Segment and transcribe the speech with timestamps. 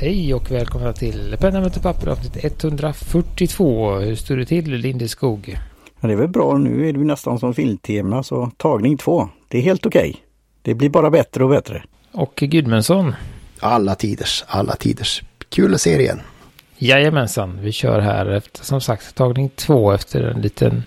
[0.00, 3.94] Hej och välkomna till Penna möter papper avsnitt 142.
[3.94, 5.58] Hur står det till Lindeskog?
[6.00, 6.58] Ja, det är väl bra.
[6.58, 9.28] Nu är det nästan som filmtema så tagning två.
[9.48, 10.10] Det är helt okej.
[10.10, 10.20] Okay.
[10.62, 11.82] Det blir bara bättre och bättre.
[12.12, 13.14] Och Gudmundsson?
[13.58, 15.22] Alla tiders, alla tiders.
[15.48, 16.20] Kul att se er igen.
[16.78, 20.82] Jajamensan, vi kör här efter som sagt tagning två efter en liten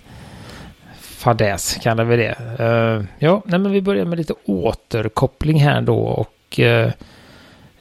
[1.00, 2.36] fadäs kallar vi det.
[2.60, 6.90] Uh, ja, nej, men vi börjar med lite återkoppling här då och uh,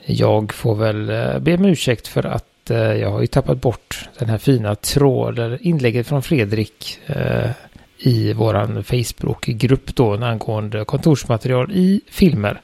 [0.05, 4.09] jag får väl eh, be om ursäkt för att eh, jag har ju tappat bort
[4.19, 7.49] den här fina tråden, inlägget från Fredrik eh,
[7.97, 12.61] i våran Facebook-grupp då angående kontorsmaterial i filmer.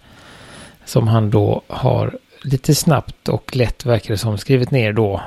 [0.86, 5.22] Som han då har lite snabbt och lätt verkar det som skrivit ner då.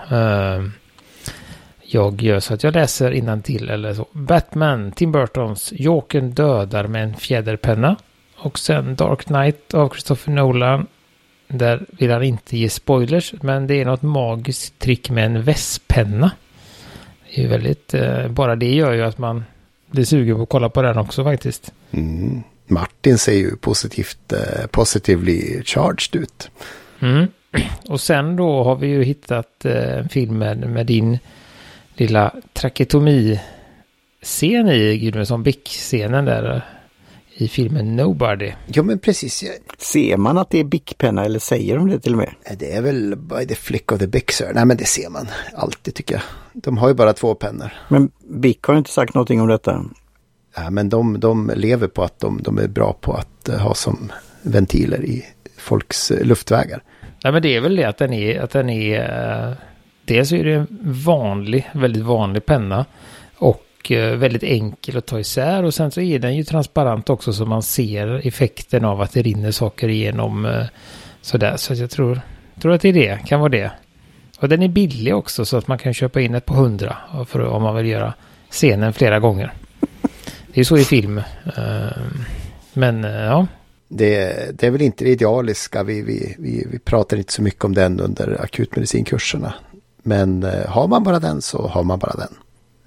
[1.82, 4.06] Jag gör så att jag läser till eller så.
[4.12, 7.97] Batman, Tim Burtons Jokern dödar med en fjäderpenna.
[8.36, 10.86] Och sen Dark Knight av Christopher Nolan.
[11.53, 16.31] Där vill han inte ge spoilers, men det är något magiskt trick med en vässpenna.
[17.28, 19.44] Det är ju väldigt, eh, bara det gör ju att man
[19.91, 21.72] blir sugen på att kolla på den också faktiskt.
[21.91, 22.42] Mm.
[22.67, 26.50] Martin ser ju positivt, eh, positively charged ut.
[27.00, 27.27] Mm.
[27.89, 31.19] Och sen då har vi ju hittat eh, en film med, med din
[31.94, 36.64] lilla traketomi-scen i Gudmundsson Bick-scenen där
[37.34, 38.52] i filmen Nobody.
[38.66, 39.44] Ja men precis.
[39.78, 42.34] Ser man att det är Bic-penna eller säger de det till och med?
[42.58, 44.50] Det är väl by the flick of the Bic sir.
[44.55, 46.22] Nej men det ser man alltid tycker jag.
[46.53, 47.72] De har ju bara två pennor.
[47.88, 49.84] Men Bic har inte sagt någonting om detta.
[50.56, 53.75] Ja, men de, de lever på att de, de är bra på att uh, ha
[53.75, 55.25] som ventiler i
[55.56, 56.83] folks uh, luftvägar.
[57.25, 59.55] Nej men det är väl det att den är, att den är uh
[60.05, 60.66] dels är det en
[61.05, 62.84] vanlig, väldigt vanlig penna
[63.36, 67.11] och och eh, väldigt enkel att ta isär och sen så är den ju transparent
[67.11, 70.64] också så man ser effekten av att det rinner saker igenom eh,
[71.20, 71.56] sådär.
[71.56, 72.20] Så jag tror,
[72.60, 73.70] tror att det är det, kan vara det.
[74.38, 76.97] Och den är billig också så att man kan köpa in ett på hundra
[77.28, 78.15] för, om man vill göra
[78.50, 79.53] scenen flera gånger.
[80.47, 81.19] Det är så i film.
[81.56, 82.03] Eh,
[82.72, 83.47] men ja.
[83.88, 85.82] Det, det är väl inte det idealiska.
[85.82, 89.54] Vi, vi, vi, vi pratar inte så mycket om den under akutmedicinkurserna.
[90.03, 92.34] Men har man bara den så har man bara den.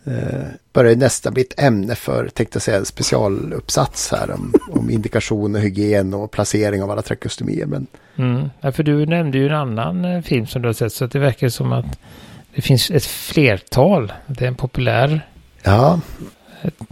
[0.07, 5.55] Eh, börjar nästa bli ett ämne för, tänkte jag säga, specialuppsats här om, om indikation
[5.55, 7.66] och hygien och placering av alla trakeostomier.
[7.66, 7.88] Men...
[8.15, 8.49] Mm.
[8.61, 11.19] Ja, för du nämnde ju en annan eh, film som du har sett så det
[11.19, 11.99] verkar som att
[12.55, 14.13] det finns ett flertal.
[14.27, 15.27] Det är en populär
[15.63, 15.99] ja.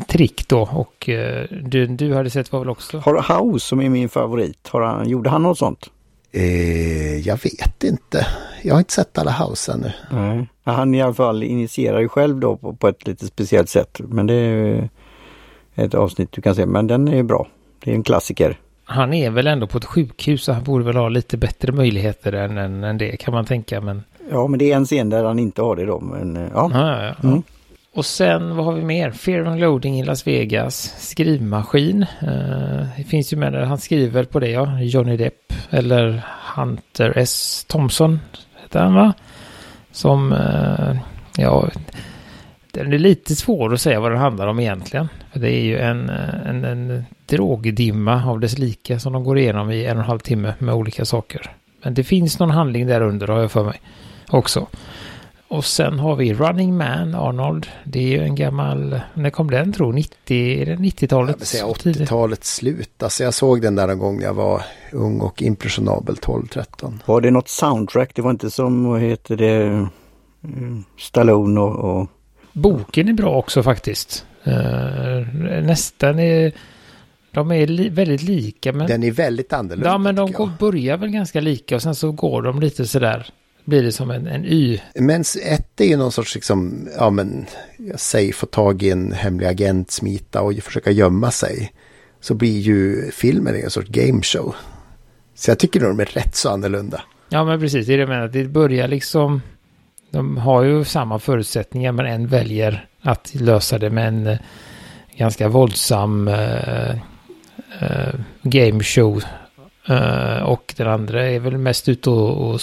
[0.07, 1.09] trick då och
[1.49, 2.99] du, du hade sett vad väl också?
[2.99, 5.89] Har House som är min favorit, har han, gjorde han något sånt?
[6.35, 8.27] Eh, jag vet inte.
[8.61, 9.91] Jag har inte sett alla House ännu.
[10.11, 10.47] Nej.
[10.63, 14.01] Han i alla fall initierar ju själv då på, på, ett lite speciellt sätt.
[14.03, 14.89] Men det är
[15.75, 16.65] ett avsnitt du kan se.
[16.65, 17.47] Men den är bra.
[17.83, 18.59] Det är en klassiker.
[18.83, 22.33] Han är väl ändå på ett sjukhus så han borde väl ha lite bättre möjligheter
[22.33, 23.81] än, än, än det kan man tänka.
[23.81, 24.03] Men...
[24.31, 25.99] Ja men det är en scen där han inte har det då.
[25.99, 26.71] Men, ja.
[26.73, 27.27] ja, ja, ja.
[27.29, 27.43] Mm.
[27.93, 29.11] Och sen vad har vi mer?
[29.11, 30.93] Fear and Loading i Las Vegas.
[30.97, 32.05] Skrivmaskin.
[32.21, 33.63] Eh, det finns ju med där.
[33.63, 34.81] Han skriver på det ja.
[34.81, 35.53] Johnny Depp.
[35.69, 36.21] Eller
[36.55, 37.65] Hunter S.
[37.67, 38.19] Thompson.
[38.61, 39.13] Heter han va?
[39.91, 40.95] Som, eh,
[41.37, 41.69] ja.
[42.71, 45.09] Den är lite svår att säga vad den handlar om egentligen.
[45.31, 49.37] För det är ju en, eh, en, en drogdimma av dess lika som de går
[49.37, 51.51] igenom i en och en halv timme med olika saker.
[51.83, 53.81] Men det finns någon handling där under har jag för mig
[54.29, 54.67] också.
[55.53, 57.67] Och sen har vi Running Man, Arnold.
[57.83, 59.91] Det är ju en gammal, när kom den tro?
[59.91, 61.35] 90, är det 90-talet?
[61.39, 63.03] Jag säga 80-talets slut.
[63.03, 66.99] Alltså jag såg den där en gång när jag var ung och impressionabel 12-13.
[67.05, 68.11] Var det något soundtrack?
[68.15, 69.87] Det var inte som, vad heter det,
[70.43, 71.99] mm, Stallone och...
[71.99, 72.07] och...
[72.53, 74.25] Boken är bra också faktiskt.
[74.47, 74.53] Uh,
[75.63, 76.51] nästan är...
[77.31, 78.87] De är li väldigt lika men...
[78.87, 79.89] Den är väldigt annorlunda.
[79.89, 83.29] Ja men de går, börjar väl ganska lika och sen så går de lite sådär
[83.65, 84.79] blir det som en, en Y.
[84.95, 87.45] Men ett är ju någon sorts, liksom, ja men,
[87.95, 91.73] säg få tag i en hemlig agent, smita och försöka gömma sig.
[92.21, 94.55] Så blir ju filmen en sorts gameshow.
[95.35, 97.01] Så jag tycker nog de är rätt så annorlunda.
[97.29, 98.27] Ja men precis, det är det jag menar.
[98.27, 99.41] Det börjar liksom,
[100.09, 104.37] de har ju samma förutsättningar men en väljer att lösa det med en eh,
[105.17, 106.95] ganska våldsam uh,
[107.81, 109.23] uh, gameshow.
[109.89, 112.61] Uh, och den andra är väl mest ute och, och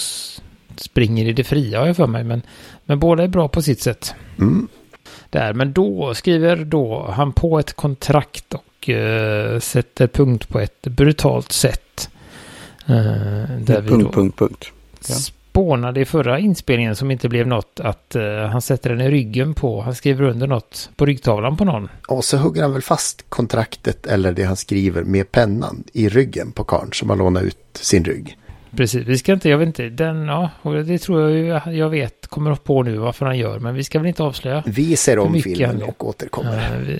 [0.83, 2.23] springer i det fria har jag för mig.
[2.23, 2.41] Men,
[2.85, 4.13] men båda är bra på sitt sätt.
[4.39, 4.67] Mm.
[5.29, 10.81] Där, men då skriver då han på ett kontrakt och uh, sätter punkt på ett
[10.81, 12.09] brutalt sätt.
[12.89, 14.71] Uh, där punkt, vi då punkt, punkt.
[15.09, 15.15] Ja.
[15.15, 19.53] spånade i förra inspelningen som inte blev något att uh, han sätter den i ryggen
[19.53, 21.89] på, han skriver under något på ryggtavlan på någon.
[22.07, 26.51] Och så hugger han väl fast kontraktet eller det han skriver med pennan i ryggen
[26.51, 28.37] på karn som har lånat ut sin rygg.
[28.77, 29.07] Precis.
[29.07, 30.49] Vi ska inte, jag vet inte, den, ja,
[30.85, 34.07] det tror jag jag vet, kommer på nu varför han gör, men vi ska väl
[34.07, 34.63] inte avslöja.
[34.65, 36.57] Vi ser om filmen och återkommer.
[36.57, 36.99] Eh, vi,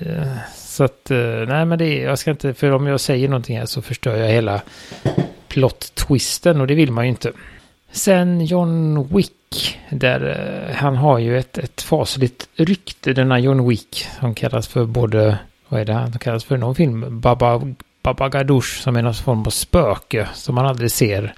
[0.56, 3.66] så att, eh, nej men det jag ska inte, för om jag säger någonting här
[3.66, 4.62] så förstör jag hela
[5.48, 7.32] plot-twisten och det vill man ju inte.
[7.92, 10.22] Sen John Wick, där
[10.70, 15.38] eh, han har ju ett, ett fasligt rykte, denna John Wick, som kallas för både,
[15.68, 17.62] vad är det han kallas för, någon film, Baba,
[18.04, 21.34] Baba Ganoush, som är någon form av spöke som man aldrig ser.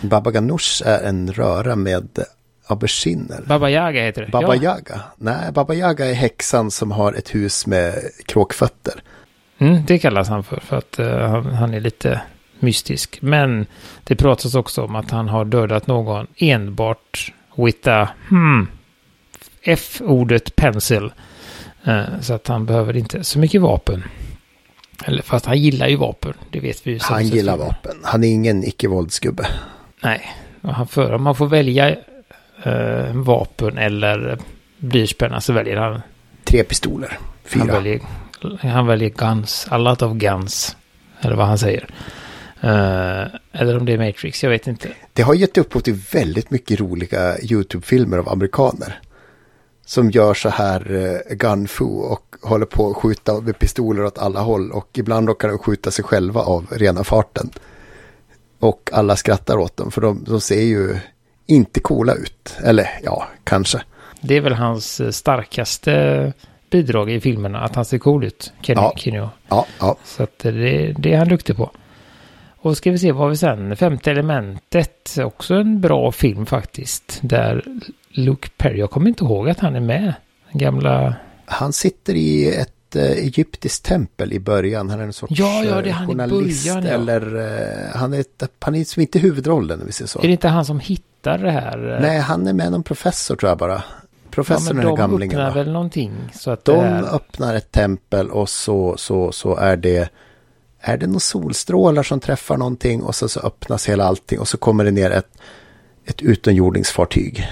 [0.00, 2.18] Baba Ganoush är en röra med
[2.66, 3.42] auberginer.
[3.46, 4.30] Baba Yaga heter det.
[4.30, 4.62] Baba ja.
[4.62, 5.00] Yaga?
[5.16, 7.94] Nej, Baba Yaga är häxan som har ett hus med
[8.26, 9.02] kråkfötter.
[9.58, 12.20] Mm, det kallas han för, för att eh, han, är lite
[12.58, 13.18] mystisk.
[13.22, 13.66] Men
[14.04, 18.68] det pratas också om att han har dödat någon enbart with a, hmm,
[19.62, 21.12] F-ordet pencil.
[21.84, 24.04] Eh, så att han behöver inte så mycket vapen.
[25.04, 26.98] Eller fast han gillar ju vapen, det vet vi ju.
[27.02, 27.96] Han gillar vapen.
[28.04, 29.46] Han är ingen icke-våldsgubbe.
[30.06, 31.90] Nej, och han för, om man får välja
[32.64, 34.38] eh, vapen eller
[34.78, 36.00] blyertspenna så väljer han
[36.44, 37.18] Tre pistoler.
[37.18, 37.72] Han Fyra.
[37.72, 38.00] väljer,
[38.60, 40.76] han väljer guns, a lot of guns.
[41.20, 41.88] Eller vad han säger.
[42.60, 44.88] Eh, eller om det är Matrix, jag vet inte.
[45.12, 49.00] Det har gett upphov till väldigt mycket roliga YouTube-filmer av amerikaner.
[49.86, 54.40] Som gör så här uh, gun-fu och håller på att skjuta med pistoler åt alla
[54.40, 54.72] håll.
[54.72, 57.50] Och ibland råkar de skjuta sig själva av rena farten.
[58.60, 60.98] Och alla skrattar åt dem för de, de ser ju
[61.46, 62.56] inte coola ut.
[62.64, 63.82] Eller ja, kanske.
[64.20, 66.32] Det är väl hans eh, starkaste
[66.70, 68.52] bidrag i filmerna, att han ser cool ut.
[68.62, 68.92] Kenny, Ja.
[68.96, 69.28] Kenny.
[69.48, 69.96] Ja, ja.
[70.04, 71.70] Så att eh, det, det är han duktig på.
[72.58, 73.76] Och ska vi se vad har vi sen?
[73.76, 77.18] Femte elementet, också en bra film faktiskt.
[77.22, 77.64] Där
[78.10, 80.14] Luke Perry, jag kommer inte ihåg att han är med.
[80.50, 81.14] Den gamla...
[81.44, 84.90] Han sitter i ett eh, egyptiskt tempel i början.
[84.90, 86.66] Han är en sorts Ja, ja, det är eh, han i journalist.
[86.66, 86.90] början, ja.
[86.92, 90.18] Eller eh, han är, ett, han är som inte huvudrollen, om vi säger så.
[90.18, 91.94] Är det inte han som hittar det här?
[91.94, 93.72] eh, Nej, han är med någon professor tror jag bara.
[93.74, 93.82] ja,
[94.30, 95.38] Professorn men är den de gamlingen.
[95.38, 95.54] öppnar va?
[95.64, 96.12] väl någonting.
[96.34, 97.14] Så att De är...
[97.14, 100.08] öppnar ett tempel och så, så, så är det
[100.80, 104.56] är det några solstrålar som träffar någonting och så, så öppnas hela allting och så
[104.58, 105.28] kommer det ner ett,
[106.04, 107.46] ett utomjordingsfartyg.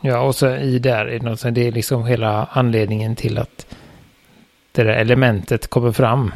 [0.00, 3.66] Ja, och så i där det är liksom hela anledningen till att
[4.74, 6.32] det där elementet kommer fram.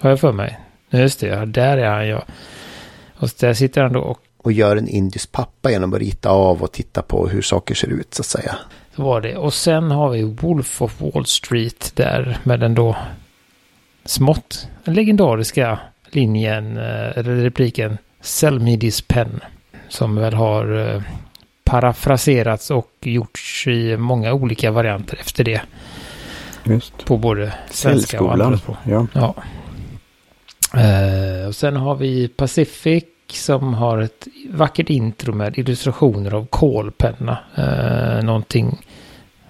[0.00, 0.58] Har jag för mig.
[0.90, 2.24] Just det, ja, där är han ja.
[3.16, 6.62] Och där sitter han då och Och gör en indisk pappa genom att rita av
[6.62, 8.54] och titta på hur saker ser ut så att säga.
[8.96, 9.36] så var det.
[9.36, 12.96] Och sen har vi Wolf of Wall Street där med den då
[14.04, 15.78] smått legendariska
[16.10, 19.40] linjen, eh, eller repliken Sell me this pen.
[19.88, 21.02] Som väl har eh,
[21.64, 25.60] parafraserats och gjorts i många olika varianter efter det.
[26.70, 27.04] Just.
[27.04, 28.76] På både svenska och andra språk.
[28.84, 29.06] Ja.
[29.12, 29.34] Ja.
[30.80, 37.38] Eh, och sen har vi Pacific som har ett vackert intro med illustrationer av kolpenna.
[37.56, 38.78] Eh, någonting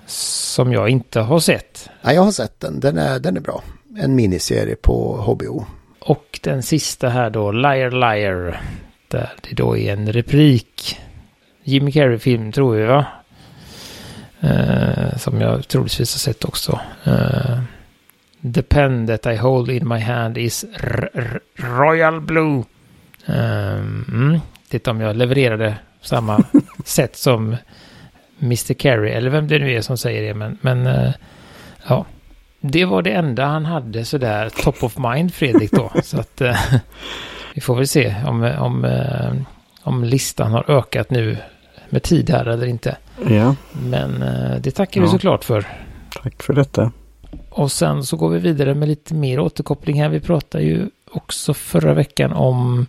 [0.07, 1.91] som jag inte har sett.
[2.03, 2.81] Ja, jag har sett den.
[2.81, 3.63] Den är, den är bra.
[3.99, 5.67] En miniserie på HBO.
[6.01, 8.61] Och den sista här då, Liar Liar.
[9.09, 10.99] Där det då är en replik.
[11.65, 13.07] Jimmy Carrey-film tror jag va?
[14.41, 16.81] Eh, som jag troligtvis har sett också.
[17.05, 17.61] Eh,
[18.55, 20.65] The pen that I hold in my hand is
[21.57, 22.65] Royal Blue.
[23.27, 26.45] Um, mm, det om jag levererade samma
[26.85, 27.57] sätt som
[28.43, 28.75] Mr.
[28.75, 31.13] Carey, eller vem det nu är som säger det, men, men eh,
[31.89, 32.07] ja.
[32.61, 35.91] Det var det enda han hade sådär top of mind, Fredrik då.
[36.03, 36.57] Så att eh,
[37.55, 39.33] vi får väl se om, om, eh,
[39.83, 41.37] om listan har ökat nu
[41.91, 42.97] med tid här eller inte.
[43.29, 45.13] ja, Men eh, det tackar vi Ja.
[45.13, 45.67] såklart för.
[46.23, 46.93] tack för detta.
[47.51, 50.09] Och sen så går vi vidare med lite mer återkoppling här.
[50.09, 52.87] Vi pratade ju också förra veckan om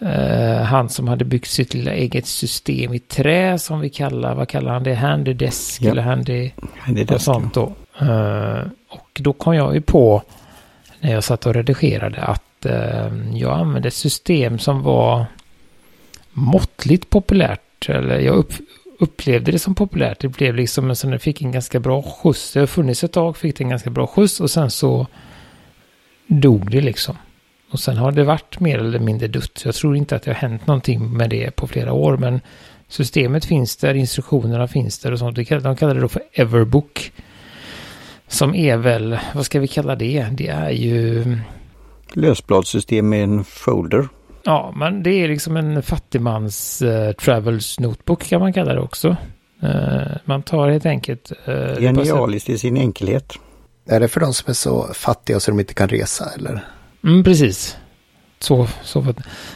[0.00, 4.48] eh, han som hade byggt sitt lilla eget system i trä som vi kallar, vad
[4.48, 4.94] kallar han det?
[4.94, 5.90] Handy desk Ja.
[5.90, 6.50] eller handy
[6.88, 7.72] det och sånt då.
[8.00, 10.22] Eh, och då kom jag ju på
[11.00, 15.26] när jag satt och redigerade att eh, jag använde ett system som var
[16.32, 17.60] måttligt populärt.
[17.88, 18.52] Eller jag upp,
[18.98, 20.20] upplevde det som populärt.
[20.20, 22.52] Det blev liksom en sån, det fick en ganska bra skjuts.
[22.52, 25.06] Det har funnits ett tag, fick det en ganska bra skjuts och sen så
[26.26, 27.16] dog det liksom.
[27.70, 29.62] Och sen har det varit mer eller mindre dött.
[29.64, 32.40] Jag tror inte att det har hänt någonting med det på flera år, men
[32.88, 35.36] systemet finns där, instruktionerna finns där och sånt.
[35.36, 37.12] De kallar- De kallar det då för Everbook.
[38.28, 40.26] Som är väl, vad ska vi kalla det?
[40.32, 41.24] Det är ju,
[42.12, 44.08] Lösbladssystem med en folder
[44.48, 49.16] ja, men det är liksom en fattigmans eh, travels notebook kan man kalla det också.
[49.62, 51.32] Eh, man tar helt enkelt...
[51.44, 53.32] eh, Genialiskt i sin enkelhet.
[53.88, 56.64] Är det för de som är så fattiga så de inte kan resa eller?
[57.04, 57.76] Mm, precis.
[58.38, 59.04] Så, så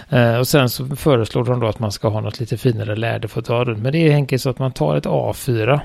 [0.09, 3.29] eh, och sen så föreslår de då att man ska ha något lite finare läder
[3.29, 3.83] för att ta runt.
[3.83, 5.81] Men det är enkelt så att man tar ett A4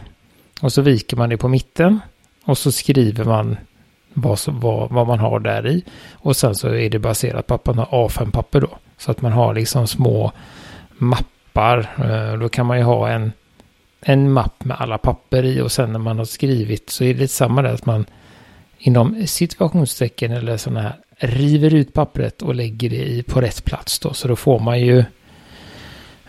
[0.62, 2.00] och så viker man det på mitten
[2.46, 3.58] och så skriver man
[4.14, 5.84] vad, vad, vad man har där i.
[6.14, 8.78] Och sen så är det baserat på att man har A5-papper då.
[8.98, 10.32] Så att man har liksom små
[10.98, 11.90] mappar.
[12.04, 13.32] Eh, då kan man ju ha en,
[14.02, 17.28] en mapp med alla papper i och sen när man har skrivit så är det
[17.28, 18.06] samma där att man
[18.78, 24.00] inom situationstecken eller sådana här river ut pappret och lägger det i på rätt plats
[24.00, 24.14] då.
[24.14, 25.04] Så då får man ju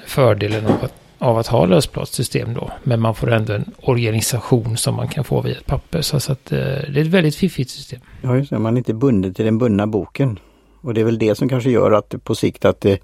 [0.07, 2.71] fördelen av att, av att ha lösbladssystem då.
[2.83, 6.03] Men man får ändå en organisation som man kan få via ett papper.
[6.03, 8.01] Så, så att, eh, det är ett väldigt fiffigt system.
[8.23, 8.59] Ja, just det.
[8.59, 10.39] Man är inte bunden till den bundna boken.
[10.81, 13.03] Och det är väl det som kanske gör att på sikt att det,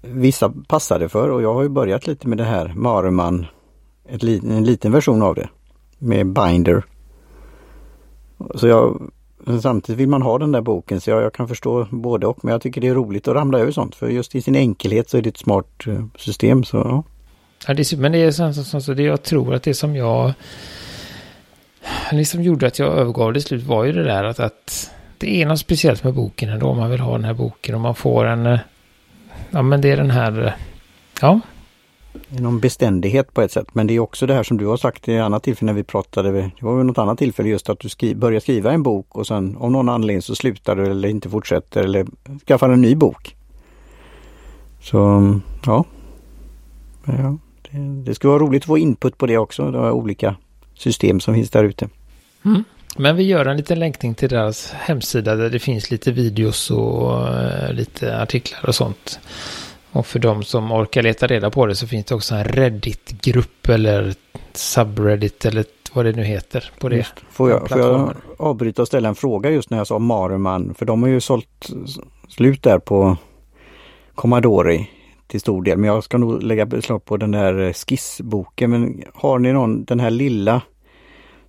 [0.00, 3.46] vissa passar det för och jag har ju börjat lite med det här Maruman,
[4.08, 5.48] ett, en liten version av det
[5.98, 6.84] med binder.
[8.54, 9.10] Så jag,
[9.62, 12.52] samtidigt vill man ha den där boken så jag, jag, kan förstå både och men
[12.52, 15.18] jag tycker det är roligt att ramla över sånt för just i sin enkelhet så
[15.18, 16.64] är det ett smart eh, system.
[16.64, 17.04] Så, ja.
[17.66, 20.32] Ja, det, men det är så, som, så, det jag tror att det som jag
[22.12, 25.46] liksom gjorde att jag övergav det slut var ju det där att, att det är
[25.46, 28.24] något speciellt med boken ändå om man vill ha den här boken och man får
[28.24, 28.46] en...
[28.46, 28.58] Eh,
[29.50, 30.46] ja men det är den här...
[30.46, 30.52] Eh,
[31.20, 31.40] ja.
[32.28, 35.08] Någon beständighet på ett sätt men det är också det här som du har sagt
[35.08, 36.32] i annat tillfälle när vi pratade.
[36.32, 39.26] Det var väl något annat tillfälle just att du skri börjar skriva en bok och
[39.26, 42.06] sen av någon anledning så slutar du eller inte fortsätter eller
[42.46, 43.36] skaffar en ny bok.
[44.80, 44.98] Så
[45.66, 45.84] ja.
[47.04, 47.38] ja
[48.04, 49.62] det, skulle vara roligt att få input på det också.
[49.62, 50.36] Är olika
[50.74, 51.88] system som finns där ute.
[52.44, 52.64] Mm.
[52.96, 57.12] Men vi gör en liten länkning till deras hemsida där det finns lite videos och
[57.12, 59.20] uh, lite artiklar och sånt.
[59.92, 63.68] Och för de som orkar leta reda på det så finns det också en Reddit-grupp
[63.68, 64.14] eller
[64.52, 66.96] subreddit eller vad det nu heter på det.
[66.96, 67.14] Just.
[67.30, 70.74] Får, jag, får jag avbryta och ställa en fråga just när jag sa Maruman?
[70.74, 71.70] För de har ju sålt
[72.28, 73.16] slut där på
[74.14, 74.86] Commodore
[75.32, 75.78] till stor del.
[75.78, 78.70] Men jag ska nog lägga beslag på den där eh, skissboken.
[78.70, 80.62] Men har ni någon, den här lilla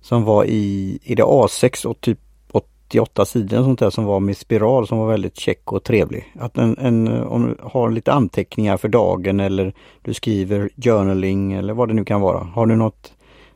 [0.00, 2.18] som var i, i det A6 och typ
[2.52, 6.32] 88 sidor sånt där som var med spiral som var väldigt check och trevlig.
[6.40, 9.72] Att en, en, eh, om du har lite anteckningar för dagen eller
[10.02, 12.38] du skriver journaling eller vad det nu kan vara.
[12.38, 13.12] Har du något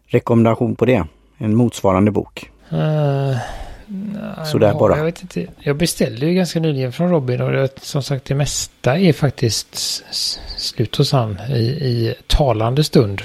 [0.07, 1.05] rekommendation på det?
[1.39, 2.51] En motsvarande bok?
[2.73, 3.37] Uh,
[4.45, 4.97] Sådär bara.
[4.97, 5.47] Jag, vet inte.
[5.61, 9.77] jag beställde ju ganska nyligen från Robin och det, som sagt det mesta är faktiskt
[10.59, 13.23] slut hos han i, i talande stund.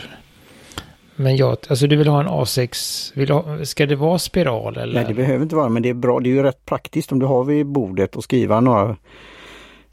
[1.16, 4.94] Men jag, alltså du vill ha en A6, vill ha, ska det vara spiral eller?
[4.94, 7.20] Nej det behöver inte vara men det är bra, det är ju rätt praktiskt om
[7.20, 8.96] du har vid bordet och skriva några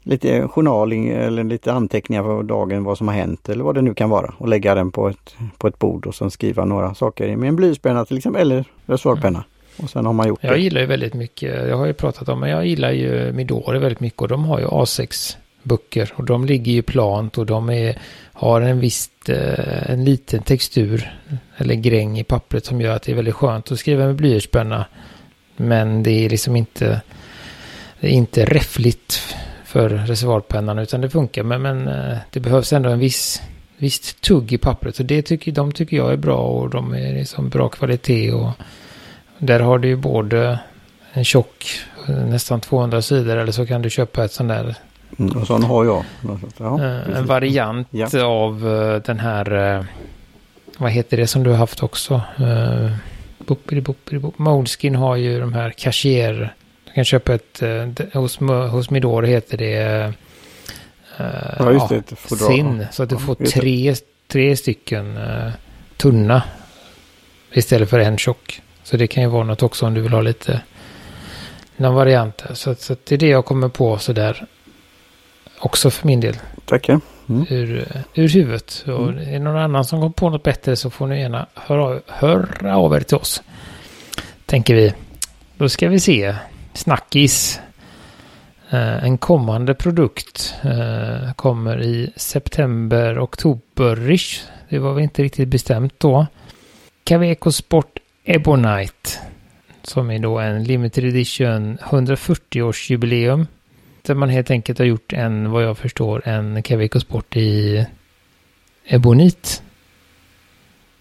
[0.03, 3.93] lite journaling eller lite anteckningar för dagen vad som har hänt eller vad det nu
[3.93, 7.35] kan vara och lägga den på ett, på ett bord och sen skriva några saker
[7.35, 9.39] med en blyertspenna till exempel eller reservoarpenna.
[9.39, 9.50] Mm.
[9.77, 10.55] Och sen har man gjort jag det.
[10.55, 13.79] Jag gillar ju väldigt mycket, jag har ju pratat om, men jag gillar ju Midori
[13.79, 17.69] väldigt mycket och de har ju A6 böcker och de ligger ju plant och de
[17.69, 17.97] är,
[18.33, 21.19] har en viss, eh, en liten textur
[21.57, 24.85] eller gräng i pappret som gör att det är väldigt skönt att skriva med blyertspenna.
[25.57, 27.01] Men det är liksom inte,
[27.99, 29.35] det är inte räffligt
[29.65, 31.43] för reservoarpennan utan det funkar.
[31.43, 33.41] Men, men eh, det behövs ändå en viss,
[33.77, 37.13] visst tugg i pappret och det tycker, de tycker jag är bra och de är
[37.13, 38.51] liksom bra kvalitet och
[39.41, 40.59] där har du ju både
[41.13, 44.75] en tjock, nästan 200 sidor eller så kan du köpa ett sånt där
[45.19, 46.03] Mm, och sån har jag.
[46.57, 48.25] Ja, eh, en variant ja.
[48.25, 49.85] av uh, den här,
[50.77, 52.21] vad heter det som du har haft också?
[54.37, 56.53] Moleskin har ju de här cashier.
[56.85, 57.61] Du kan köpa ett,
[58.13, 58.39] hos,
[58.71, 60.13] hos Midor heter det
[61.59, 62.85] ja, just det, ja, sin.
[62.91, 63.95] Så att du får tre,
[64.27, 65.19] tre stycken
[65.97, 66.43] tunna
[67.53, 68.61] istället för en tjock.
[68.91, 70.61] Så det kan ju vara något också om du vill ha lite
[71.77, 72.43] någon variant.
[72.53, 74.45] Så, så det är det jag kommer på sådär
[75.59, 76.35] också för min del.
[76.65, 76.99] Tackar.
[77.29, 77.45] Mm.
[77.49, 78.83] Ur, ur huvudet.
[78.87, 79.17] Och mm.
[79.17, 82.77] är det någon annan som kommer på något bättre så får ni gärna höra, höra
[82.77, 83.43] av er till oss.
[84.45, 84.93] Tänker vi.
[85.57, 86.35] Då ska vi se.
[86.73, 87.59] Snackis.
[88.73, 94.41] Uh, en kommande produkt uh, kommer i september, oktober-ish.
[94.69, 96.27] Det var väl inte riktigt bestämt då.
[97.03, 99.09] Caveco Sport Ebonite.
[99.83, 103.47] Som är då en limited edition 140-årsjubileum.
[104.01, 107.85] Där man helt enkelt har gjort en, vad jag förstår, en Caveco Sport i
[108.85, 109.63] Ebonit.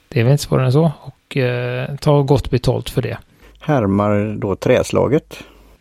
[0.08, 0.92] Det är väl inte svårare än så.
[1.00, 3.18] Och eh, ta gott betalt för det.
[3.60, 5.38] Härmar då träslaget.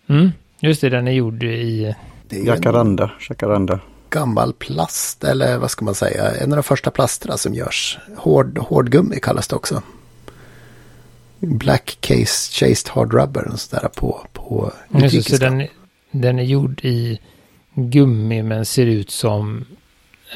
[0.07, 1.95] Mm, just det, den är gjord i...
[2.29, 3.79] Jacaranda, jacaranda.
[4.09, 7.97] Gammal plast eller vad ska man säga, en av de första plasterna som görs.
[8.17, 9.81] Hård, hårdgummi kallas det också.
[11.39, 15.67] Black case chased hard rubber och sådär på, på Just så den,
[16.11, 17.19] den är gjord i
[17.73, 19.65] gummi men ser ut som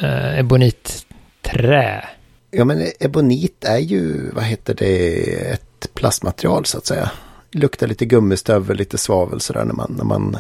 [0.02, 2.06] eh, ebonitträ.
[2.52, 7.12] Ja men ebonit är ju, vad heter det, ett plastmaterial så att säga.
[7.52, 10.38] Luktar lite gummistövel, lite svavel sådär när man, när man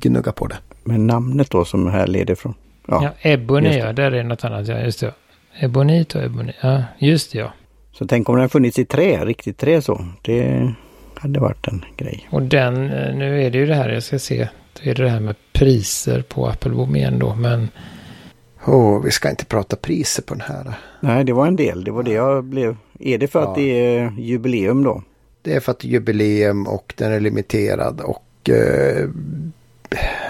[0.00, 0.56] gnuggar på det.
[0.84, 2.54] Men namnet då som här leder från?
[2.88, 4.68] Ja, ja ebony ja, där är något annat.
[4.68, 5.14] Ja, just det.
[5.58, 6.56] Ebonit och ebonit.
[6.60, 7.52] Ja, just det ja.
[7.98, 10.04] Så tänk om den funnits i trä, riktigt trä så.
[10.22, 10.72] Det
[11.14, 12.28] hade varit en grej.
[12.30, 14.48] Och den, eh, nu är det ju det här, jag ska se.
[14.82, 17.68] Det är det här med priser på Applebom igen då, men...
[18.66, 20.74] Oh, vi ska inte prata priser på den här.
[21.00, 21.84] Nej, det var en del.
[21.84, 22.76] Det var det jag blev.
[23.00, 23.48] Är det för ja.
[23.48, 25.02] att det är jubileum då?
[25.42, 29.08] Det är för att det är jubileum och den är limiterad och eh,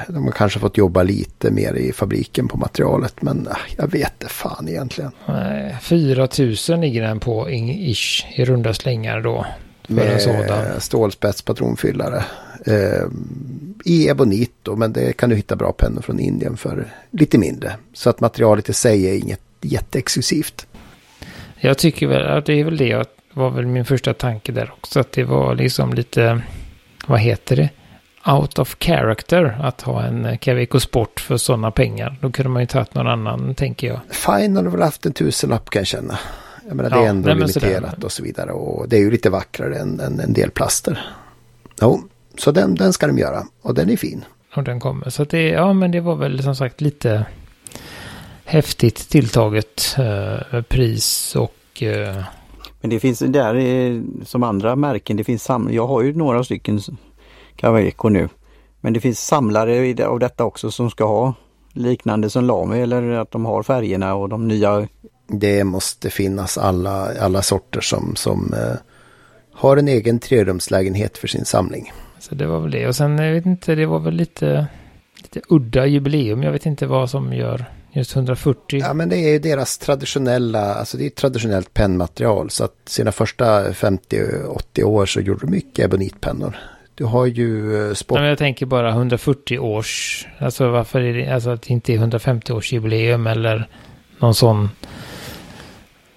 [0.08, 3.22] de har kanske fått jobba lite mer i fabriken på materialet.
[3.22, 5.10] Men äh, jag vet det fan egentligen.
[5.26, 6.28] Nej, 4
[6.68, 9.46] 000 ligger den på ish i runda slängar då.
[9.86, 10.80] Med en sådan.
[10.80, 12.24] stålspetspatronfyllare.
[12.66, 13.06] Eh,
[13.84, 17.72] I ebonit då, men det kan du hitta bra pennor från Indien för lite mindre.
[17.92, 20.66] Så att materialet i sig är inget jätteexklusivt.
[21.56, 25.00] Jag tycker väl att det är väl det var väl min första tanke där också.
[25.00, 26.42] Att det var liksom lite,
[27.06, 27.68] vad heter det?
[28.26, 32.16] Out of character att ha en Caveco Sport för sådana pengar.
[32.20, 34.00] Då kunde man ju tagit någon annan, tänker jag.
[34.10, 36.18] Fine, har du väl haft en tusenlapp kan jag känna.
[36.68, 38.52] Jag menar, ja, det är ändå nej, limiterat och så vidare.
[38.52, 41.06] Och det är ju lite vackrare än, än en del plaster.
[41.80, 42.02] Jo,
[42.38, 43.42] så den, den ska de göra.
[43.62, 44.24] Och den är fin.
[44.54, 45.10] Och den kommer.
[45.10, 47.26] Så det, ja men det var väl som sagt lite
[48.44, 51.82] häftigt tilltaget eh, pris och...
[51.82, 52.22] Eh...
[52.80, 55.16] Men det finns där som andra märken.
[55.16, 56.80] Det finns sam jag har ju några stycken
[57.56, 58.28] Caveco nu.
[58.80, 61.34] Men det finns samlare av detta också som ska ha
[61.72, 64.88] liknande som Lamy eller att de har färgerna och de nya.
[65.26, 68.76] Det måste finnas alla, alla sorter som, som eh,
[69.52, 71.92] har en egen trerumslägenhet för sin samling.
[72.18, 74.66] Så det var väl det och sen jag vet inte, det var väl lite,
[75.22, 76.42] lite udda jubileum.
[76.42, 78.80] Jag vet inte vad som gör just 140.
[78.80, 83.12] Ja men det är ju deras traditionella, alltså det är traditionellt pennmaterial så att sina
[83.12, 86.56] första 50-80 år så gjorde de mycket ebonitpennor.
[86.94, 88.20] Du har ju eh, sport...
[88.20, 92.52] jag tänker bara 140 års, alltså varför är det, alltså att det inte är 150
[92.52, 93.68] års jubileum eller
[94.18, 94.70] någon sån.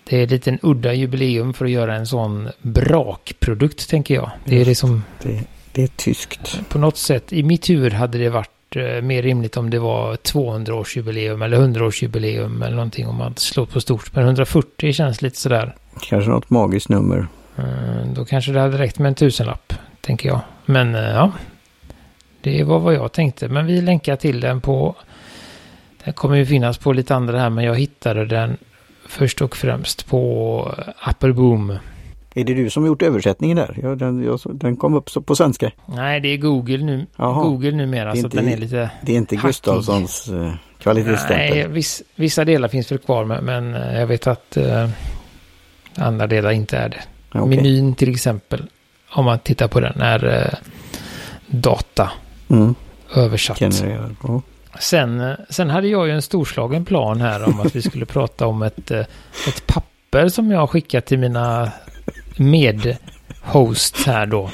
[0.04, 4.32] Det är lite en udda jubileum för att göra en sån brakprodukt tänker jag.
[4.46, 5.04] Det är liksom...
[5.24, 6.60] Det, det är tyskt.
[6.70, 10.16] På något sätt, i mitt huvud hade det varit eh, mer rimligt om det var
[10.16, 14.16] 200 års jubileum eller 100 års jubileum eller någonting om man slår på stort.
[14.16, 15.76] Men 140 känns lite sådär.
[16.02, 17.28] Kanske något magiskt nummer.
[17.58, 20.42] Eh, då kanske det hade räckt med en tusenlapp tänker jag.
[20.70, 21.32] Men eh, ja,
[22.42, 23.48] det var vad jag tänkte.
[23.48, 24.96] Men vi länkar till den på...
[26.04, 28.58] Den kommer ju finnas på lite andra här, men jag hittade den
[29.08, 31.78] först och främst på Apple Boom.
[32.36, 33.80] Är det du som gjort översättningen där?
[33.84, 35.72] Ja, den, jag, den kom upp på svenska.
[35.86, 37.06] Nej, det är Google nu.
[37.16, 37.44] Aha.
[37.44, 39.48] Google numera, så den är lite Det är inte hackig.
[39.48, 41.58] Gustafssons uh, kvalitetsstämpel?
[41.58, 44.90] Nej, viss, vissa delar finns väl kvar, men, men eh, jag vet att uh,
[45.96, 47.04] andra delar inte är det.
[47.40, 47.56] Okay.
[47.56, 48.70] Menyn till exempel
[49.12, 50.54] om man tittar på den, är eh,
[51.48, 52.12] data
[52.50, 52.76] mm.
[53.16, 53.62] översatt.
[53.62, 54.40] Oh.
[54.80, 58.48] Sen, eh, sen hade jag ju en storslagen plan här om att vi skulle prata
[58.48, 59.06] om ett, eh,
[59.48, 61.72] ett papper som jag har skickat till mina
[62.38, 64.50] medhosts här då.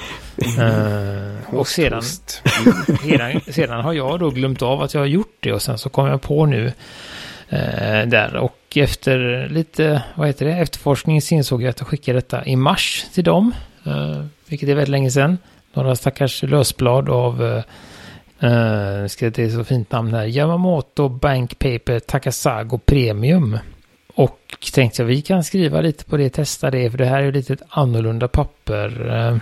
[0.60, 5.54] Uh, och sedan, sedan, sedan har jag då glömt av att jag har gjort det
[5.54, 10.52] och sen så kom jag på nu uh, där och efter lite, vad heter det,
[10.52, 13.54] efterforskning så insåg jag att jag skickade detta i mars till dem.
[13.88, 15.38] Uh, vilket är väldigt länge sedan.
[15.74, 22.00] Några stackars lösblad av, uh, ska det är så fint namn här, Yamamoto Bank Paper
[22.00, 23.58] Takasago Premium.
[24.16, 24.40] Och
[24.74, 27.32] tänkte jag vi kan skriva lite på det, testa det, för det här är ju
[27.32, 29.12] lite ett annorlunda papper.
[29.12, 29.38] Uh,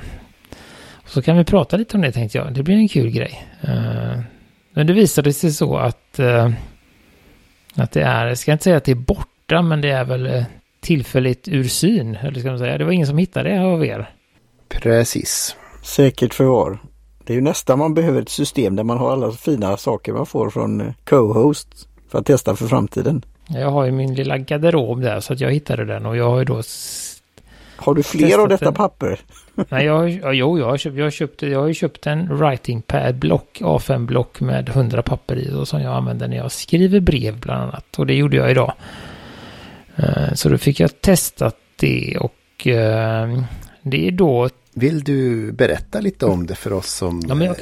[1.05, 3.47] så kan vi prata lite om det tänkte jag, det blir en kul grej.
[3.63, 4.19] Uh,
[4.73, 6.49] men det visade sig så att, uh,
[7.75, 10.45] att det är, jag ska inte säga att det är borta, men det är väl
[10.79, 12.15] tillfälligt ur syn.
[12.15, 14.09] Eller ska man säga, det var ingen som hittade det av er.
[14.71, 15.55] Precis.
[15.83, 16.79] Säkert förvar.
[17.25, 20.25] Det är ju nästan man behöver ett system där man har alla fina saker man
[20.25, 23.25] får från eh, co-host för att testa för framtiden.
[23.47, 26.39] Jag har ju min lilla garderob där så att jag hittade den och jag har
[26.39, 26.61] ju då
[27.75, 28.73] Har du fler av detta den.
[28.73, 29.19] papper?
[29.69, 32.37] Nej, jag, ja, jo, jag har, köpt, jag, har köpt, jag har ju köpt en
[32.37, 36.51] writing pad block, A5 block med 100 papper i och som jag använder när jag
[36.51, 37.99] skriver brev bland annat.
[37.99, 38.73] Och det gjorde jag idag.
[39.95, 43.41] Eh, så då fick jag testat det och eh,
[43.81, 47.53] det är då vill du berätta lite om det för oss som ja,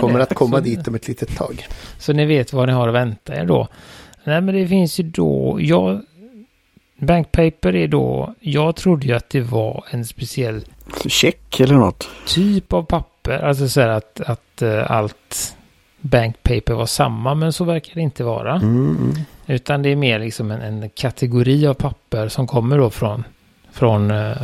[0.00, 0.22] kommer det.
[0.22, 1.66] att komma så, dit om ett litet tag?
[1.98, 3.68] Så ni vet vad ni har att vänta er då.
[4.24, 6.00] Nej men det finns ju då, jag,
[6.98, 10.64] Bankpaper är då, jag trodde ju att det var en speciell
[11.06, 12.08] check eller något.
[12.26, 15.56] Typ av papper, alltså så här att, att uh, allt
[16.00, 18.54] bankpaper var samma, men så verkar det inte vara.
[18.54, 19.14] Mm, mm.
[19.46, 23.24] Utan det är mer liksom en, en kategori av papper som kommer då från,
[23.72, 24.36] från, eh,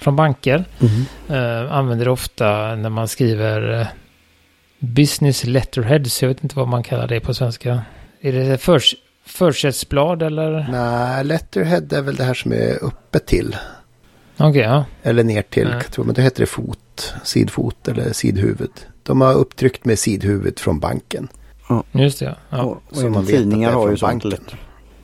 [0.00, 0.64] från banker.
[0.80, 1.64] Mm.
[1.66, 3.86] Eh, använder det ofta när man skriver eh,
[4.78, 6.22] business letterheads.
[6.22, 7.82] Jag vet inte vad man kallar det på svenska.
[8.20, 8.94] Är det förs,
[9.26, 10.66] försättsblad eller?
[10.70, 13.56] Nej, letterhead är väl det här som är uppe till.
[14.36, 14.84] Okej, ja.
[15.02, 15.78] Eller ner till, Mm.
[15.78, 18.70] jag tror, men då heter det fot, sidfot eller sidhuvud.
[19.02, 21.28] De har upptryckt med sidhuvud från banken.
[21.92, 22.36] Just det.
[22.50, 22.62] Ja.
[22.62, 24.30] Och, och Så man vet att tidningar det är har från ju sånt banken.
[24.30, 24.54] lätt.